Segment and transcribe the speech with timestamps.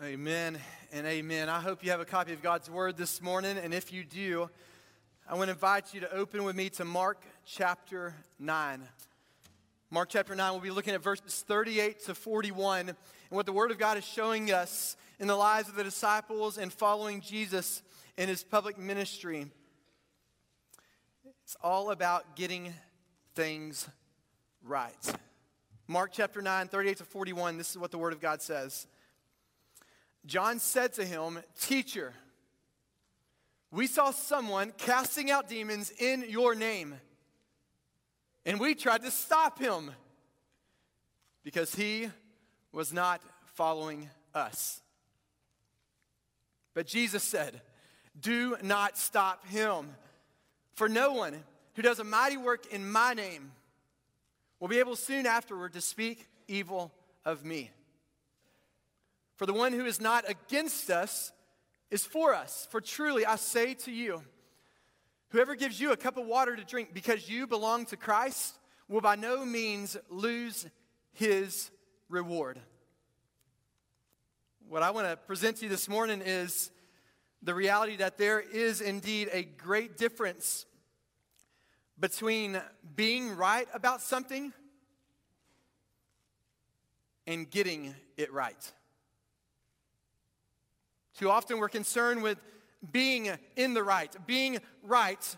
[0.00, 0.60] Amen
[0.92, 1.48] and amen.
[1.48, 4.48] I hope you have a copy of God's Word this morning, and if you do,
[5.28, 8.80] I want to invite you to open with me to Mark chapter 9.
[9.90, 12.96] Mark chapter 9, we'll be looking at verses 38 to 41, and
[13.30, 16.72] what the Word of God is showing us in the lives of the disciples and
[16.72, 17.82] following Jesus
[18.16, 19.48] in his public ministry.
[21.42, 22.72] It's all about getting
[23.34, 23.88] things
[24.62, 25.12] right.
[25.88, 28.86] Mark chapter 9, 38 to 41, this is what the Word of God says.
[30.26, 32.12] John said to him, Teacher,
[33.70, 36.94] we saw someone casting out demons in your name,
[38.46, 39.90] and we tried to stop him
[41.44, 42.08] because he
[42.72, 43.20] was not
[43.54, 44.80] following us.
[46.74, 47.60] But Jesus said,
[48.18, 49.94] Do not stop him,
[50.74, 51.42] for no one
[51.74, 53.52] who does a mighty work in my name
[54.60, 56.92] will be able soon afterward to speak evil
[57.24, 57.70] of me.
[59.38, 61.32] For the one who is not against us
[61.92, 62.66] is for us.
[62.72, 64.22] For truly I say to you,
[65.28, 68.58] whoever gives you a cup of water to drink because you belong to Christ
[68.88, 70.66] will by no means lose
[71.12, 71.70] his
[72.08, 72.58] reward.
[74.68, 76.72] What I want to present to you this morning is
[77.40, 80.66] the reality that there is indeed a great difference
[82.00, 82.60] between
[82.96, 84.52] being right about something
[87.24, 88.72] and getting it right.
[91.18, 92.38] Too often we're concerned with
[92.92, 95.36] being in the right, being right,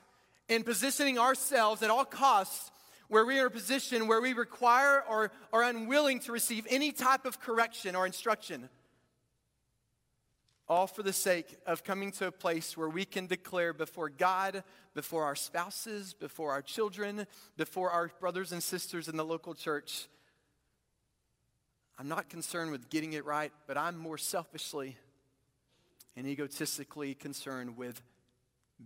[0.51, 2.71] and positioning ourselves at all costs
[3.09, 6.93] where we are in a position where we require or are unwilling to receive any
[6.93, 8.69] type of correction or instruction.
[10.69, 14.63] All for the sake of coming to a place where we can declare before God,
[14.95, 20.09] before our spouses, before our children, before our brothers and sisters in the local church.
[21.99, 24.99] I'm not concerned with getting it right, but I'm more selfishly
[26.17, 28.01] and egotistically concerned with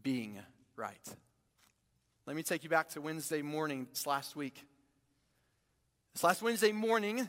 [0.02, 0.38] being
[0.76, 1.08] right.
[2.26, 4.64] Let me take you back to Wednesday morning, this last week.
[6.14, 7.28] This last Wednesday morning,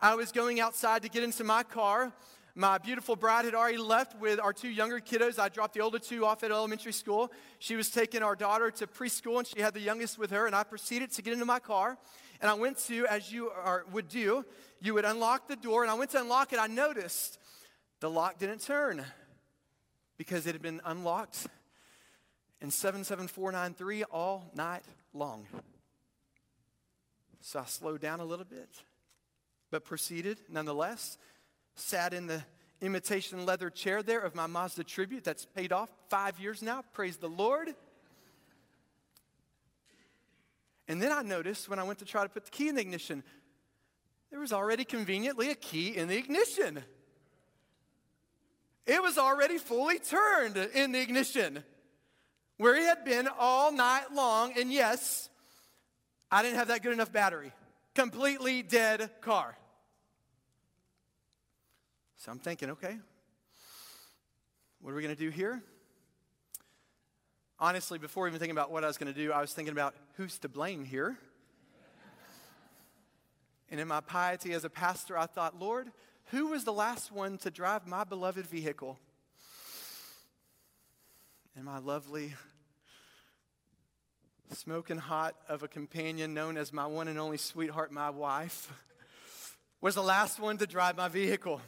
[0.00, 2.12] I was going outside to get into my car.
[2.54, 5.38] My beautiful bride had already left with our two younger kiddos.
[5.38, 7.30] I dropped the older two off at elementary school.
[7.58, 10.46] She was taking our daughter to preschool, and she had the youngest with her.
[10.46, 11.96] And I proceeded to get into my car.
[12.40, 14.44] And I went to, as you are, would do,
[14.80, 15.82] you would unlock the door.
[15.82, 16.58] And I went to unlock it.
[16.58, 17.38] I noticed
[18.00, 19.04] the lock didn't turn
[20.20, 21.46] because it had been unlocked
[22.60, 24.82] in 77493 all night
[25.14, 25.46] long.
[27.40, 28.68] So I slowed down a little bit,
[29.70, 31.16] but proceeded nonetheless.
[31.74, 32.44] Sat in the
[32.82, 36.84] imitation leather chair there of my Mazda Tribute that's paid off five years now.
[36.92, 37.74] Praise the Lord.
[40.86, 42.82] And then I noticed when I went to try to put the key in the
[42.82, 43.22] ignition,
[44.30, 46.82] there was already conveniently a key in the ignition.
[48.86, 51.62] It was already fully turned in the ignition
[52.56, 54.52] where it had been all night long.
[54.58, 55.28] And yes,
[56.30, 57.52] I didn't have that good enough battery.
[57.94, 59.56] Completely dead car.
[62.18, 62.98] So I'm thinking, okay,
[64.80, 65.62] what are we going to do here?
[67.58, 69.94] Honestly, before even thinking about what I was going to do, I was thinking about
[70.14, 71.18] who's to blame here.
[73.70, 75.90] and in my piety as a pastor, I thought, Lord,
[76.30, 78.98] who was the last one to drive my beloved vehicle?
[81.56, 82.34] And my lovely,
[84.52, 88.72] smoking hot of a companion known as my one and only sweetheart, my wife,
[89.80, 91.60] was the last one to drive my vehicle.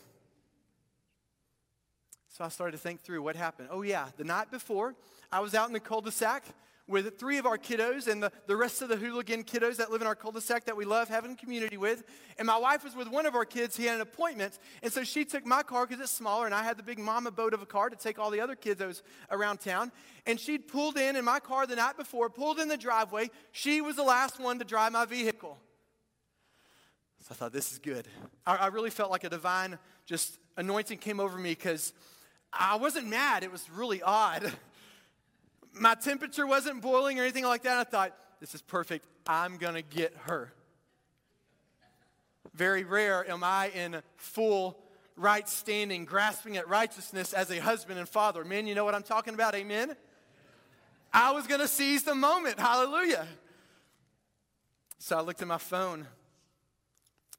[2.29, 3.69] So I started to think through what happened.
[3.71, 4.95] Oh, yeah, the night before,
[5.31, 6.45] I was out in the cul de sac
[6.89, 10.01] with three of our kiddos and the, the rest of the hooligan kiddos that live
[10.01, 12.03] in our cul-de-sac that we love having community with.
[12.39, 13.77] And my wife was with one of our kids.
[13.77, 14.59] He had an appointment.
[14.83, 17.31] And so she took my car because it's smaller, and I had the big mama
[17.31, 19.93] boat of a car to take all the other kiddos around town.
[20.27, 23.31] And she'd pulled in in my car the night before, pulled in the driveway.
[23.53, 25.59] She was the last one to drive my vehicle.
[27.21, 28.09] So I thought, this is good.
[28.45, 31.93] I, I really felt like a divine just anointing came over me because
[32.53, 33.45] I wasn't mad.
[33.45, 34.53] It was really odd.
[35.75, 37.79] my temperature wasn't boiling or anything like that.
[37.79, 39.07] I thought, this is perfect.
[39.27, 40.53] I'm going to get her.
[42.55, 44.79] Very rare am I in full
[45.17, 48.45] right standing, grasping at righteousness as a husband and father.
[48.45, 49.55] Men, you know what I'm talking about?
[49.55, 49.97] Amen?
[51.13, 52.59] I was going to seize the moment.
[52.59, 53.27] Hallelujah.
[54.99, 56.07] So I looked at my phone,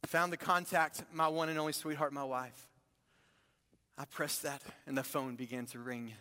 [0.06, 2.68] found the contact, my one and only sweetheart, my wife.
[3.98, 6.14] I pressed that, and the phone began to ring,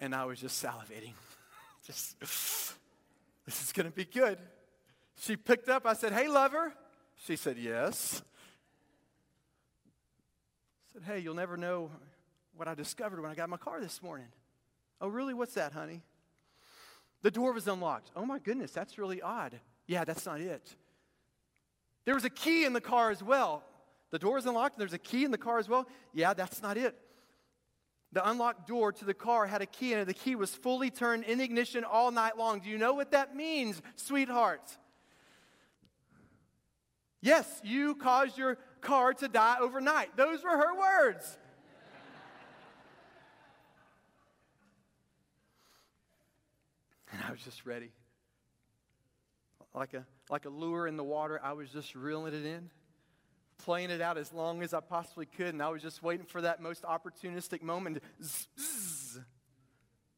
[0.00, 1.12] and I was just salivating.
[1.90, 2.20] Just,
[3.46, 4.38] this is going to be good.
[5.18, 5.86] She picked up.
[5.86, 6.72] I said, Hey, lover.
[7.16, 8.22] She said, Yes.
[10.92, 11.90] said, Hey, you'll never know
[12.54, 14.28] what I discovered when I got my car this morning.
[15.00, 15.34] Oh, really?
[15.34, 16.02] What's that, honey?
[17.22, 18.12] The door was unlocked.
[18.14, 19.58] Oh, my goodness, that's really odd.
[19.88, 20.76] Yeah, that's not it.
[22.04, 23.64] There was a key in the car as well.
[24.12, 25.88] The door is unlocked, and there's a key in the car as well.
[26.14, 26.96] Yeah, that's not it.
[28.12, 30.06] The unlocked door to the car had a key in it.
[30.06, 32.60] The key was fully turned in ignition all night long.
[32.60, 34.76] Do you know what that means, sweetheart?
[37.20, 40.16] Yes, you caused your car to die overnight.
[40.16, 41.38] Those were her words.
[47.12, 47.90] and I was just ready.
[49.74, 52.70] Like a, like a lure in the water, I was just reeling it in,
[53.64, 56.40] playing it out as long as I possibly could, and I was just waiting for
[56.40, 59.20] that most opportunistic moment to zzz, zzz,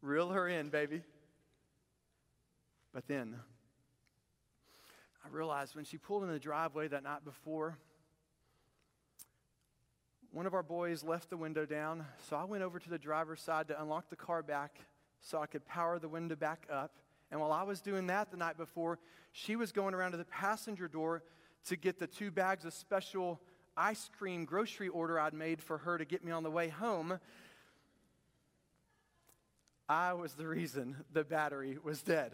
[0.00, 1.02] reel her in, baby.
[2.92, 3.36] But then
[5.24, 7.78] I realized when she pulled in the driveway that night before,
[10.30, 13.40] one of our boys left the window down, so I went over to the driver's
[13.40, 14.76] side to unlock the car back
[15.20, 16.96] so I could power the window back up.
[17.30, 18.98] And while I was doing that the night before,
[19.32, 21.22] she was going around to the passenger door
[21.66, 23.40] to get the two bags of special
[23.76, 27.18] ice cream grocery order I'd made for her to get me on the way home.
[29.88, 32.32] I was the reason the battery was dead.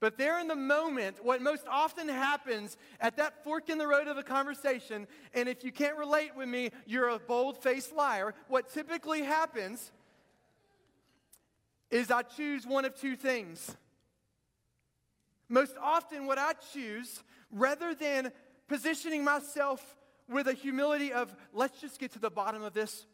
[0.00, 4.06] But there in the moment, what most often happens at that fork in the road
[4.06, 8.34] of a conversation, and if you can't relate with me, you're a bold faced liar.
[8.48, 9.90] What typically happens
[11.90, 13.74] is I choose one of two things.
[15.48, 18.32] Most often, what I choose, rather than
[18.68, 19.96] positioning myself
[20.28, 23.06] with a humility of, let's just get to the bottom of this,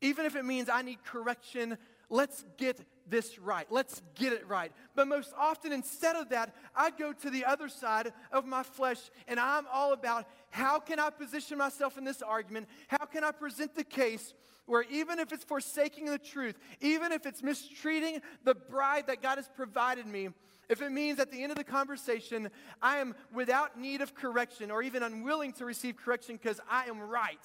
[0.00, 1.78] even if it means I need correction,
[2.10, 3.66] let's get this right.
[3.70, 4.72] Let's get it right.
[4.94, 8.98] But most often, instead of that, I go to the other side of my flesh
[9.28, 12.68] and I'm all about how can I position myself in this argument?
[12.88, 14.34] How can I present the case
[14.66, 19.36] where even if it's forsaking the truth, even if it's mistreating the bride that God
[19.36, 20.28] has provided me,
[20.68, 22.48] if it means at the end of the conversation,
[22.80, 27.00] I am without need of correction or even unwilling to receive correction because I am
[27.00, 27.38] right,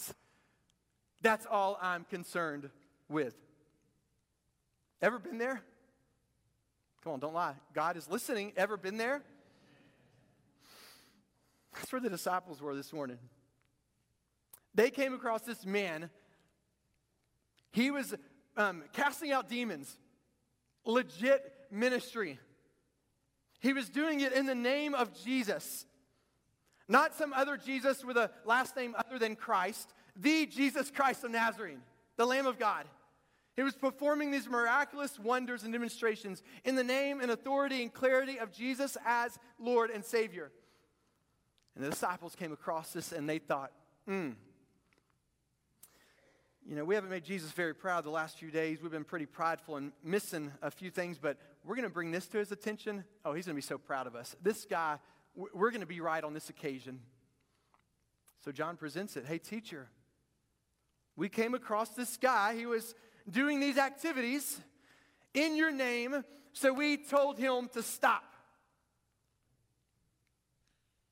[1.21, 2.69] that's all I'm concerned
[3.09, 3.35] with.
[5.01, 5.61] Ever been there?
[7.03, 7.53] Come on, don't lie.
[7.73, 8.53] God is listening.
[8.57, 9.21] Ever been there?
[11.75, 13.17] That's where the disciples were this morning.
[14.73, 16.09] They came across this man.
[17.71, 18.15] He was
[18.55, 19.97] um, casting out demons,
[20.85, 22.39] legit ministry.
[23.59, 25.85] He was doing it in the name of Jesus,
[26.87, 31.31] not some other Jesus with a last name other than Christ, the Jesus Christ of
[31.31, 31.81] Nazarene,
[32.15, 32.85] the Lamb of God.
[33.57, 38.39] He was performing these miraculous wonders and demonstrations in the name and authority and clarity
[38.39, 40.51] of Jesus as Lord and Savior.
[41.75, 43.71] And the disciples came across this and they thought,
[44.07, 44.29] hmm.
[46.69, 48.79] You know, we haven't made Jesus very proud the last few days.
[48.81, 52.27] We've been pretty prideful and missing a few things, but we're going to bring this
[52.27, 53.05] to his attention.
[53.25, 54.35] Oh, he's going to be so proud of us.
[54.43, 54.99] This guy,
[55.33, 56.99] we're going to be right on this occasion.
[58.43, 59.25] So John presents it.
[59.25, 59.87] Hey, teacher,
[61.15, 62.55] we came across this guy.
[62.55, 62.93] He was
[63.29, 64.59] doing these activities
[65.33, 68.23] in your name, so we told him to stop.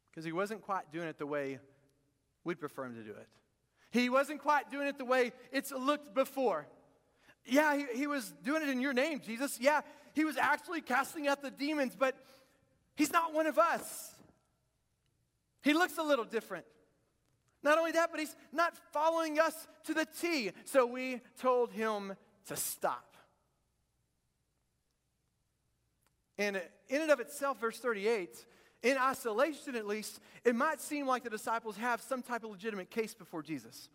[0.09, 1.59] Because he wasn't quite doing it the way
[2.44, 3.27] we'd prefer him to do it.
[3.91, 6.68] He wasn't quite doing it the way it's looked before.
[7.45, 9.59] Yeah, he, he was doing it in your name, Jesus.
[9.59, 9.81] Yeah,
[10.13, 12.16] he was actually casting out the demons, but
[12.95, 14.16] he's not one of us.
[15.61, 16.66] He looks a little different.
[17.66, 20.52] Not only that, but he's not following us to the T.
[20.66, 22.14] So we told him
[22.48, 23.18] to stop.
[26.38, 28.45] And in and of itself, verse 38,
[28.84, 32.92] in isolation at least, it might seem like the disciples have some type of legitimate
[32.92, 33.90] case before Jesus.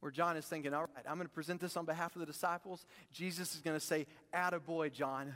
[0.00, 2.26] Where John is thinking, all right, I'm going to present this on behalf of the
[2.26, 2.84] disciples.
[3.12, 5.34] Jesus is going to say, Attaboy, John.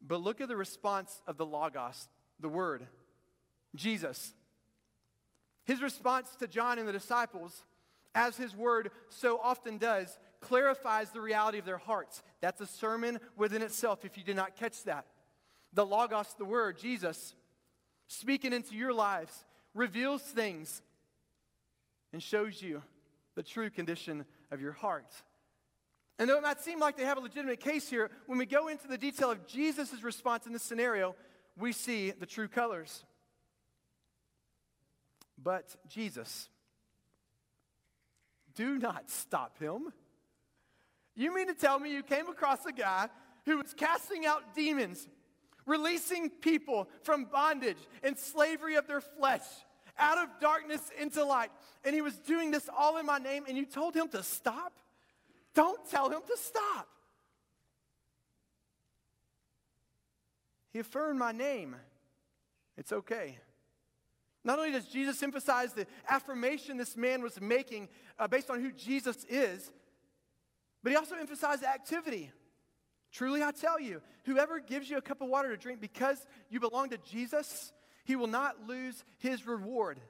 [0.00, 2.06] But look at the response of the Logos,
[2.38, 2.86] the Word.
[3.74, 4.34] Jesus.
[5.64, 7.62] His response to John and the disciples,
[8.14, 12.22] as his word so often does, clarifies the reality of their hearts.
[12.40, 15.06] That's a sermon within itself if you did not catch that.
[15.72, 17.34] The Logos, the word, Jesus,
[18.08, 20.82] speaking into your lives, reveals things
[22.12, 22.82] and shows you
[23.36, 25.06] the true condition of your heart.
[26.18, 28.68] And though it might seem like they have a legitimate case here, when we go
[28.68, 31.14] into the detail of Jesus' response in this scenario,
[31.56, 33.04] we see the true colors
[35.42, 36.48] but Jesus.
[38.54, 39.92] Do not stop him.
[41.14, 43.08] You mean to tell me you came across a guy
[43.46, 45.08] who was casting out demons,
[45.66, 49.44] releasing people from bondage and slavery of their flesh
[49.98, 51.50] out of darkness into light.
[51.84, 54.78] And he was doing this all in my name, and you told him to stop?
[55.54, 56.88] Don't tell him to stop.
[60.72, 61.76] He affirmed my name.
[62.76, 63.38] It's okay.
[64.42, 68.72] Not only does Jesus emphasize the affirmation this man was making uh, based on who
[68.72, 69.70] Jesus is,
[70.82, 72.30] but he also emphasized activity.
[73.12, 76.60] Truly, I tell you, whoever gives you a cup of water to drink because you
[76.60, 77.72] belong to Jesus,
[78.04, 80.00] he will not lose his reward.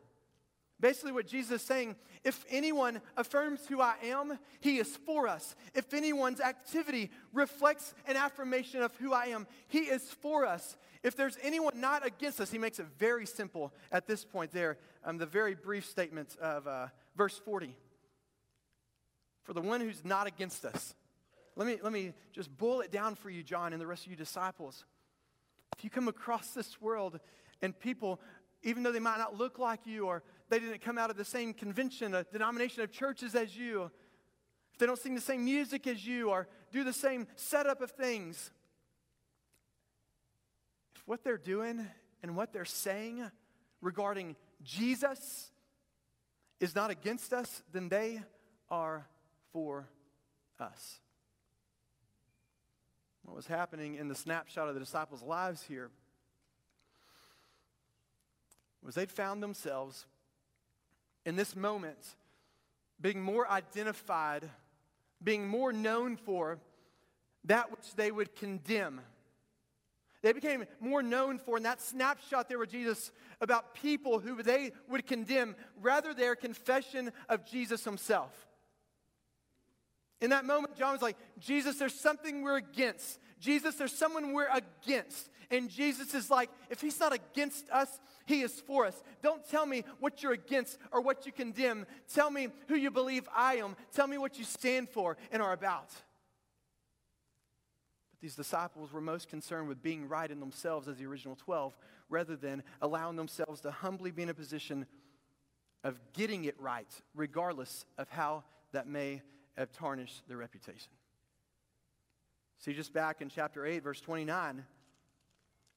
[0.81, 5.55] Basically, what Jesus is saying if anyone affirms who I am, he is for us.
[5.75, 10.77] If anyone's activity reflects an affirmation of who I am, he is for us.
[11.03, 14.79] If there's anyone not against us, he makes it very simple at this point there,
[15.05, 17.75] um, the very brief statement of uh, verse 40.
[19.43, 20.95] For the one who's not against us.
[21.57, 24.11] Let me, let me just boil it down for you, John, and the rest of
[24.11, 24.85] you disciples.
[25.77, 27.19] If you come across this world
[27.63, 28.21] and people,
[28.63, 31.25] even though they might not look like you or they didn't come out of the
[31.25, 33.91] same convention, a denomination of churches as you,
[34.73, 37.93] if they don't sing the same music as you or do the same setup of
[37.93, 38.51] things,
[40.97, 41.87] if what they're doing
[42.23, 43.31] and what they're saying
[43.81, 45.51] regarding Jesus
[46.59, 48.21] is not against us, then they
[48.69, 49.07] are
[49.53, 49.89] for
[50.59, 51.01] us.
[53.23, 55.91] What was happening in the snapshot of the disciples' lives here
[58.83, 60.07] was they'd found themselves
[61.25, 62.17] in this moment
[63.01, 64.49] being more identified,
[65.23, 66.59] being more known for
[67.45, 69.01] that which they would condemn.
[70.23, 73.11] They became more known for in that snapshot there with Jesus
[73.41, 78.47] about people who they would condemn rather their confession of Jesus himself.
[80.21, 83.19] In that moment, John was like, Jesus, there's something we're against.
[83.41, 85.31] Jesus, there's someone we're against.
[85.51, 87.89] And Jesus is like, if he's not against us,
[88.25, 89.03] he is for us.
[89.23, 91.87] Don't tell me what you're against or what you condemn.
[92.15, 93.75] Tell me who you believe I am.
[93.93, 95.89] Tell me what you stand for and are about.
[98.13, 101.77] But these disciples were most concerned with being right in themselves as the original 12
[102.09, 104.87] rather than allowing themselves to humbly be in a position
[105.83, 109.23] of getting it right, regardless of how that may
[109.57, 110.93] have tarnished their reputation.
[112.59, 114.65] See, just back in chapter 8, verse 29,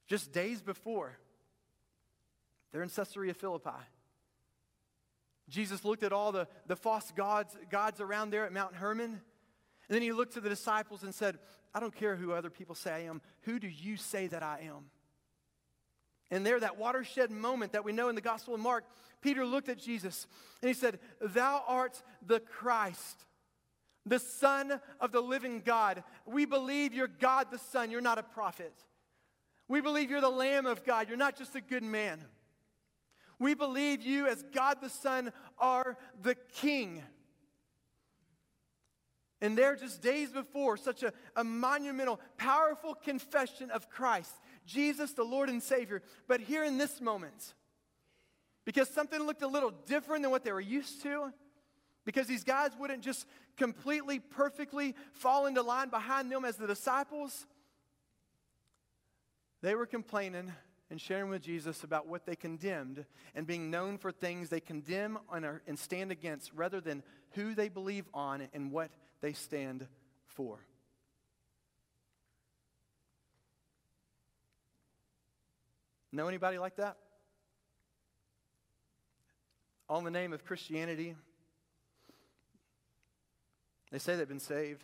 [0.06, 1.18] just days before,
[2.72, 3.70] they're in Caesarea Philippi.
[5.48, 9.10] Jesus looked at all the, the false gods, gods around there at Mount Hermon.
[9.10, 11.38] And then he looked to the disciples and said,
[11.74, 13.20] I don't care who other people say I am.
[13.42, 14.86] Who do you say that I am?
[16.30, 18.84] And there, that watershed moment that we know in the Gospel of Mark,
[19.20, 20.26] Peter looked at Jesus
[20.62, 23.24] and he said, Thou art the Christ,
[24.06, 26.02] the Son of the living God.
[26.24, 28.72] We believe you're God the Son, you're not a prophet.
[29.68, 32.20] We believe you're the Lamb of God, you're not just a good man.
[33.38, 37.02] We believe you, as God the Son, are the King.
[39.40, 44.32] And there, just days before, such a, a monumental, powerful confession of Christ,
[44.64, 46.00] Jesus, the Lord and Savior.
[46.28, 47.54] But here in this moment,
[48.64, 51.32] because something looked a little different than what they were used to,
[52.04, 57.46] because these guys wouldn't just completely, perfectly fall into line behind them as the disciples,
[59.64, 60.52] they were complaining
[60.90, 65.18] and sharing with Jesus about what they condemned and being known for things they condemn
[65.66, 68.90] and stand against rather than who they believe on and what
[69.22, 69.86] they stand
[70.26, 70.58] for.
[76.12, 76.98] Know anybody like that?
[79.88, 81.16] All in the name of Christianity.
[83.90, 84.82] They say they've been saved.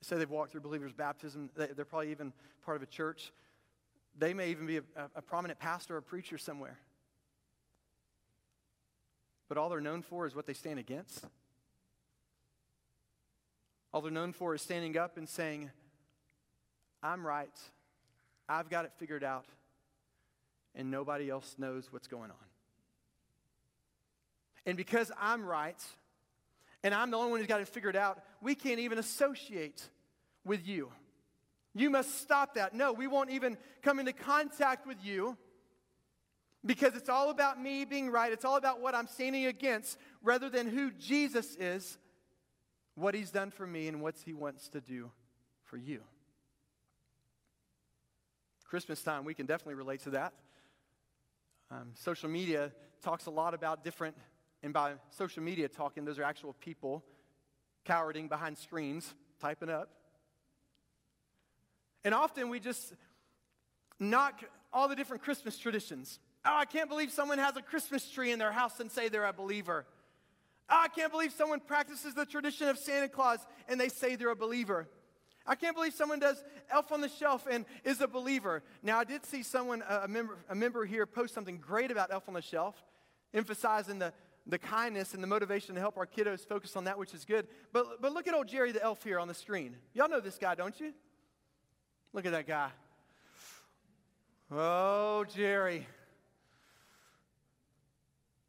[0.00, 1.48] They say they've walked through believers' baptism.
[1.54, 2.32] They're probably even
[2.64, 3.32] part of a church.
[4.18, 4.82] They may even be a,
[5.14, 6.78] a prominent pastor or preacher somewhere.
[9.48, 11.24] But all they're known for is what they stand against.
[13.92, 15.70] All they're known for is standing up and saying,
[17.02, 17.52] I'm right.
[18.48, 19.44] I've got it figured out.
[20.74, 22.36] And nobody else knows what's going on.
[24.64, 25.82] And because I'm right,
[26.82, 29.82] and I'm the only one who's got it figured out, we can't even associate
[30.44, 30.90] with you.
[31.74, 32.74] You must stop that.
[32.74, 35.36] No, we won't even come into contact with you
[36.64, 38.32] because it's all about me being right.
[38.32, 41.98] It's all about what I'm standing against rather than who Jesus is,
[42.94, 45.10] what he's done for me, and what he wants to do
[45.64, 46.02] for you.
[48.68, 50.32] Christmas time, we can definitely relate to that.
[51.70, 54.16] Um, social media talks a lot about different,
[54.62, 57.02] and by social media talking, those are actual people
[57.84, 59.90] cowarding behind screens, typing up.
[62.04, 62.94] And often we just
[63.98, 64.42] knock
[64.72, 66.18] all the different Christmas traditions.
[66.44, 69.26] Oh, I can't believe someone has a Christmas tree in their house and say they're
[69.26, 69.86] a believer.
[70.68, 74.30] Oh, I can't believe someone practices the tradition of Santa Claus and they say they're
[74.30, 74.88] a believer.
[75.46, 78.62] I can't believe someone does Elf on the Shelf and is a believer.
[78.82, 82.28] Now, I did see someone, a member, a member here, post something great about Elf
[82.28, 82.76] on the Shelf,
[83.34, 84.12] emphasizing the,
[84.46, 87.48] the kindness and the motivation to help our kiddos focus on that, which is good.
[87.72, 89.76] But, but look at old Jerry the elf here on the screen.
[89.94, 90.92] Y'all know this guy, don't you?
[92.14, 92.68] Look at that guy.
[94.50, 95.86] Oh, Jerry.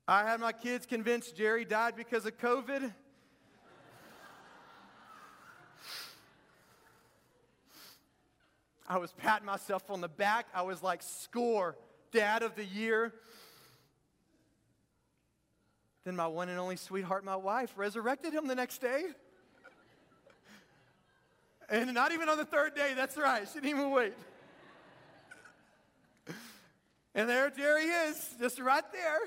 [0.06, 2.94] I had my kids convinced Jerry died because of COVID.
[8.86, 10.48] I was patting myself on the back.
[10.54, 11.78] I was like, score,
[12.12, 13.14] dad of the year.
[16.04, 19.04] Then my one and only sweetheart, my wife, resurrected him the next day.
[21.70, 23.48] And not even on the third day, that's right.
[23.48, 24.14] She didn't even wait.
[27.16, 29.20] and there Jerry is, just right there.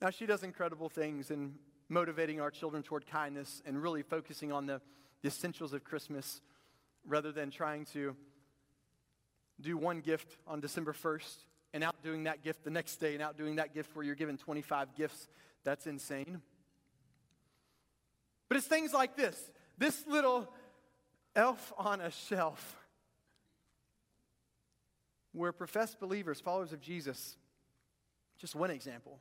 [0.00, 1.54] Now, she does incredible things in
[1.88, 4.80] motivating our children toward kindness and really focusing on the,
[5.22, 6.40] the essentials of Christmas
[7.06, 8.16] rather than trying to
[9.60, 11.36] do one gift on December 1st
[11.74, 14.94] and outdoing that gift the next day and outdoing that gift where you're given 25
[14.96, 15.28] gifts.
[15.64, 16.40] That's insane.
[18.48, 20.48] But it's things like this this little
[21.34, 22.78] elf on a shelf
[25.32, 27.36] where professed believers, followers of Jesus,
[28.38, 29.18] just one example,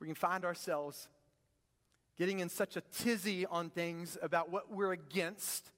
[0.00, 1.08] we can find ourselves
[2.16, 5.70] getting in such a tizzy on things about what we're against,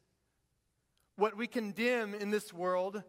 [1.16, 3.02] what we condemn in this world,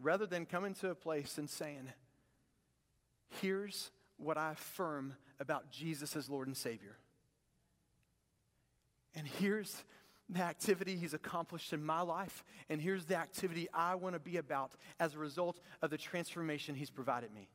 [0.00, 1.88] rather than coming to a place and saying,
[3.40, 6.98] Here's what I affirm about Jesus as Lord and Savior.
[9.14, 9.84] And here's
[10.32, 14.38] the activity he's accomplished in my life, and here's the activity I want to be
[14.38, 17.48] about as a result of the transformation he's provided me.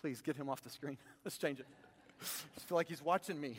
[0.00, 0.98] Please get him off the screen.
[1.24, 1.66] Let's change it.
[2.20, 3.58] I feel like he's watching me.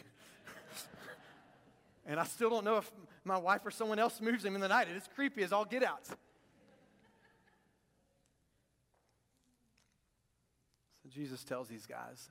[2.06, 2.90] and I still don't know if
[3.26, 4.88] my wife or someone else moves him in the night.
[4.90, 6.06] It is creepy as all get out.
[6.06, 6.16] So
[11.10, 12.30] Jesus tells these guys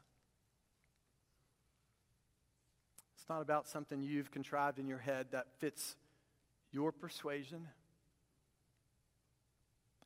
[3.28, 5.96] it's not about something you've contrived in your head that fits
[6.72, 7.68] your persuasion.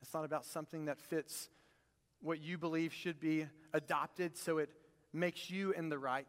[0.03, 1.49] It's not about something that fits
[2.21, 4.71] what you believe should be adopted so it
[5.13, 6.27] makes you in the right.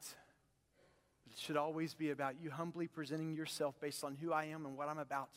[1.32, 4.78] It should always be about you humbly presenting yourself based on who I am and
[4.78, 5.30] what I'm about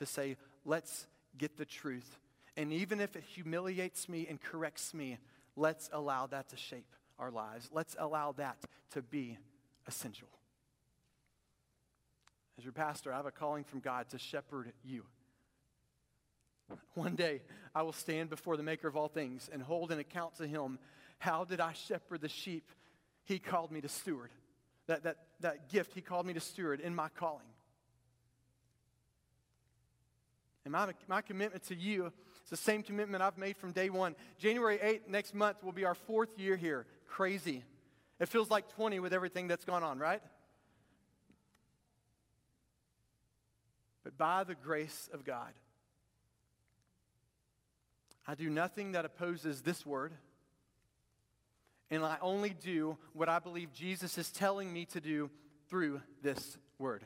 [0.00, 1.06] to say, let's
[1.38, 2.18] get the truth.
[2.54, 5.16] And even if it humiliates me and corrects me,
[5.56, 7.70] let's allow that to shape our lives.
[7.72, 8.58] Let's allow that
[8.90, 9.38] to be
[9.86, 10.28] essential.
[12.58, 15.04] As your pastor, I have a calling from God to shepherd you.
[16.94, 17.40] One day,
[17.72, 20.80] I will stand before the maker of all things and hold an account to him.
[21.18, 22.70] How did I shepherd the sheep
[23.24, 24.30] he called me to steward?
[24.88, 27.46] That, that, that gift he called me to steward in my calling.
[30.64, 34.16] And my, my commitment to you is the same commitment I've made from day one.
[34.38, 36.86] January 8th, next month, will be our fourth year here.
[37.06, 37.62] Crazy.
[38.18, 40.20] It feels like 20 with everything that's gone on, right?
[44.18, 45.52] By the grace of God,
[48.26, 50.12] I do nothing that opposes this word,
[51.90, 55.30] and I only do what I believe Jesus is telling me to do
[55.70, 57.04] through this word.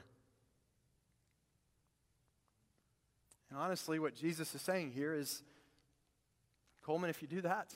[3.50, 5.42] And honestly, what Jesus is saying here is
[6.82, 7.72] Coleman, if you do that,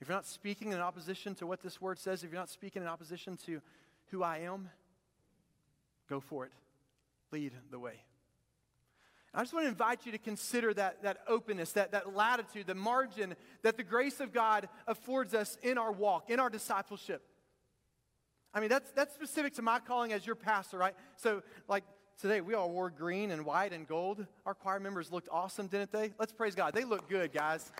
[0.00, 2.82] if you're not speaking in opposition to what this word says, if you're not speaking
[2.82, 3.60] in opposition to
[4.06, 4.70] who I am,
[6.08, 6.52] go for it.
[7.32, 8.02] Lead the way.
[9.32, 12.74] I just want to invite you to consider that, that openness, that, that latitude, the
[12.74, 17.22] margin that the grace of God affords us in our walk, in our discipleship.
[18.52, 20.94] I mean, that's, that's specific to my calling as your pastor, right?
[21.14, 21.84] So, like
[22.20, 24.26] today, we all wore green and white and gold.
[24.44, 26.12] Our choir members looked awesome, didn't they?
[26.18, 26.74] Let's praise God.
[26.74, 27.70] They look good, guys.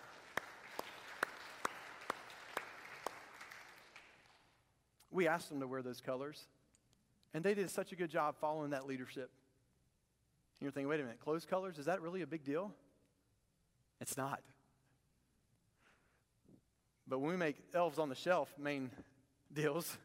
[5.11, 6.47] We asked them to wear those colors,
[7.35, 9.33] and they did such a good job following that leadership.
[10.61, 12.73] You're thinking, wait a minute, clothes colors, is that really a big deal?
[14.01, 14.41] It's not.
[17.09, 18.91] But when we make elves on the shelf main
[19.53, 19.97] deals,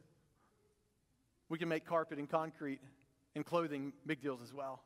[1.50, 2.80] we can make carpet and concrete
[3.36, 4.82] and clothing big deals as well.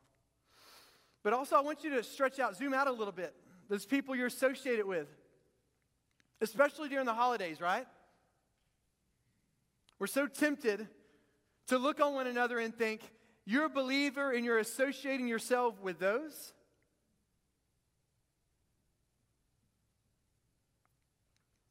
[1.24, 3.36] But also, I want you to stretch out, zoom out a little bit.
[3.70, 5.08] Those people you're associated with,
[6.42, 7.86] especially during the holidays, right?
[10.00, 10.88] We're so tempted
[11.68, 13.02] to look on one another and think,
[13.50, 16.54] you're a believer and you're associating yourself with those.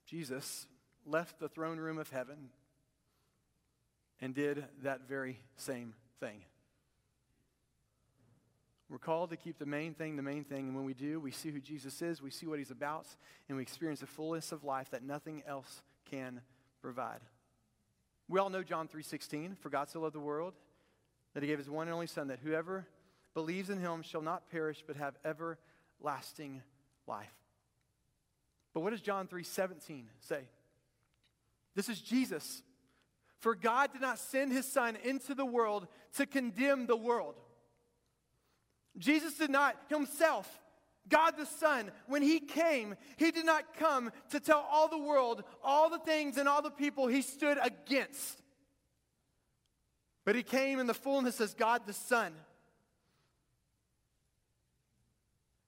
[0.05, 0.67] Jesus
[1.07, 2.49] left the throne room of heaven
[4.21, 6.41] and did that very same thing.
[8.91, 11.31] We're called to keep the main thing the main thing, and when we do, we
[11.31, 13.07] see who Jesus is, we see what he's about,
[13.49, 16.41] and we experience the fullness of life that nothing else can
[16.83, 17.21] provide.
[18.27, 20.55] We all know John 3:16, for God so loved the world
[21.35, 22.87] that he gave his one and only son that whoever
[23.35, 26.63] believes in him shall not perish but have everlasting
[27.07, 27.35] life.
[28.75, 30.49] But what does John 3:17 say?
[31.75, 32.63] This is Jesus.
[33.39, 35.87] For God did not send his son into the world
[36.17, 37.41] to condemn the world.
[38.99, 40.61] Jesus did not himself,
[41.09, 45.45] God the Son, when he came, he did not come to tell all the world
[45.63, 48.43] all the things and all the people he stood against.
[50.29, 52.35] But he came in the fullness as God the Son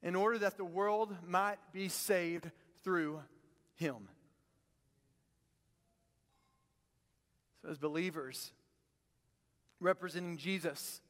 [0.03, 2.51] in order that the world might be saved
[2.85, 3.23] through
[3.77, 3.97] him.
[7.63, 8.53] So, as believers
[9.81, 11.01] representing Jesus,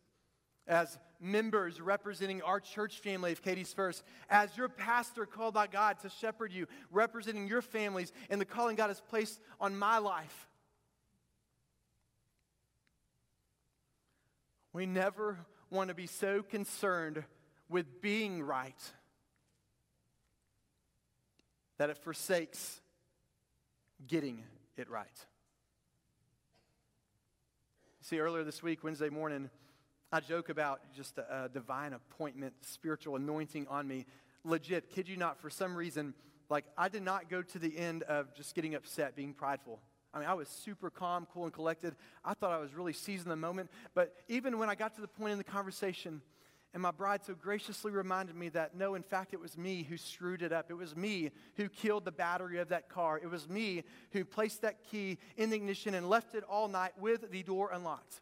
[0.69, 5.99] as members representing our church family of Katy's First, as your pastor called by God
[6.03, 10.47] to shepherd you, representing your families and the calling God has placed on my life.
[14.73, 15.39] We never
[15.71, 17.25] want to be so concerned
[17.69, 18.81] with being right
[21.79, 22.81] that it forsakes
[24.07, 24.45] getting
[24.77, 25.09] it right.
[28.03, 29.51] See, earlier this week, Wednesday morning,
[30.13, 34.07] I joke about just a, a, divine appointment, spiritual anointing on me.
[34.45, 36.15] Legit, kid you not, for some reason,
[36.49, 39.81] like I did not go to the end of just getting upset, being prideful.
[40.13, 41.95] I mean, I was super calm, cool, and collected.
[42.25, 43.71] I thought I was really seizing the moment.
[43.95, 46.21] But even when I got to the point in the conversation,
[46.73, 49.97] and my bride so graciously reminded me that no, in fact, it was me who
[49.97, 50.71] screwed it up.
[50.71, 53.19] It was me who killed the battery of that car.
[53.19, 56.93] It was me who placed that key in the ignition and left it all night
[56.99, 58.21] with the door unlocked.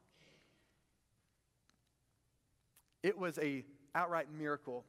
[3.03, 4.85] It was a outright miracle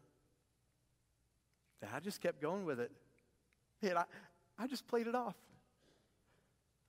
[1.82, 2.92] that I just kept going with it.
[3.82, 4.04] And I,
[4.58, 5.36] I just played it off.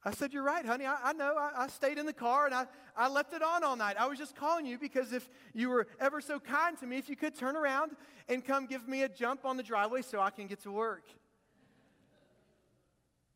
[0.04, 0.86] I said, You're right, honey.
[0.86, 1.36] I, I know.
[1.36, 3.96] I, I, stayed in the car and I, I left it on all night.
[3.98, 7.08] I was just calling you because if you were ever so kind to me, if
[7.08, 7.92] you could turn around
[8.28, 11.04] and come give me a jump on the driveway so I can get to work.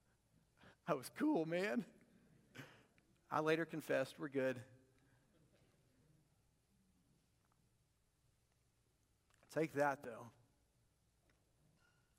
[0.88, 1.84] I was cool, man.
[3.30, 4.56] I later confessed, We're good.
[9.54, 10.30] Take that, though,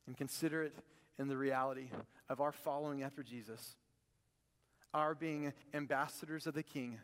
[0.07, 0.73] and consider it
[1.19, 1.89] in the reality
[2.29, 3.75] of our following after Jesus,
[4.95, 6.97] our being ambassadors of the King,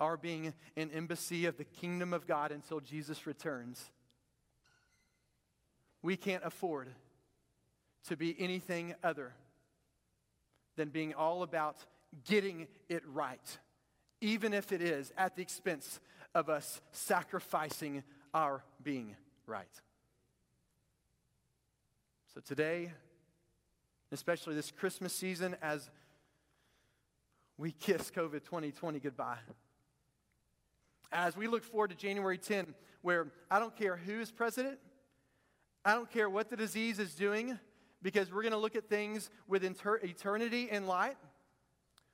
[0.00, 3.92] our being an embassy of the kingdom of God until Jesus returns.
[6.02, 6.88] We can't afford
[8.08, 9.32] to be anything other
[10.74, 11.76] than being all about
[12.24, 13.58] getting it right,
[14.20, 16.00] even if it is at the expense
[16.34, 18.02] of us sacrificing
[18.34, 19.14] our being
[19.46, 19.80] right.
[22.34, 22.90] So today,
[24.10, 25.88] especially this Christmas season, as
[27.58, 29.38] we kiss COVID 2020 goodbye,
[31.10, 34.78] as we look forward to January 10, where I don't care who is president,
[35.84, 37.58] I don't care what the disease is doing,
[38.02, 41.16] because we're going to look at things with inter- eternity in light.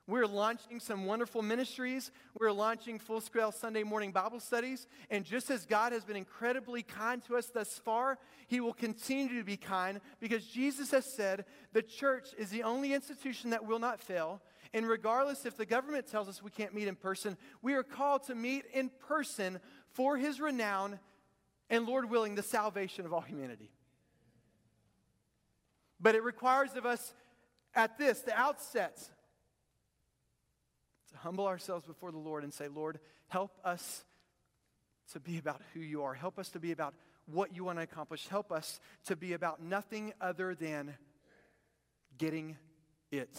[0.08, 2.10] We're launching some wonderful ministries.
[2.40, 4.86] We're launching full scale Sunday morning Bible studies.
[5.10, 9.36] And just as God has been incredibly kind to us thus far, He will continue
[9.38, 11.44] to be kind because Jesus has said
[11.74, 14.40] the church is the only institution that will not fail.
[14.72, 18.22] And regardless if the government tells us we can't meet in person, we are called
[18.28, 19.60] to meet in person
[19.92, 20.98] for His renown
[21.68, 23.70] and, Lord willing, the salvation of all humanity.
[26.00, 27.12] But it requires of us
[27.74, 29.06] at this, the outset,
[31.10, 34.04] to humble ourselves before the Lord and say, Lord, help us
[35.12, 36.14] to be about who you are.
[36.14, 36.94] Help us to be about
[37.26, 38.28] what you want to accomplish.
[38.28, 40.96] Help us to be about nothing other than
[42.18, 42.56] getting
[43.10, 43.30] it